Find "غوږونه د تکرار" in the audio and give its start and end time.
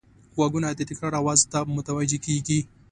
0.35-1.13